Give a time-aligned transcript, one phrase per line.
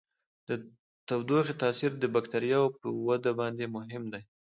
[0.47, 0.49] د
[1.07, 4.23] تودوخې تاثیر د بکټریاوو په وده باندې مهم دی.